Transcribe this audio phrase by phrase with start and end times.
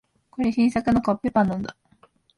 [0.31, 1.77] これ、新作のコッペパンなんだ。